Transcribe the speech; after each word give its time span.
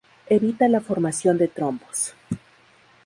Evita 0.25 0.67
la 0.67 0.81
formación 0.81 1.37
de 1.37 1.47
trombos. 1.47 2.15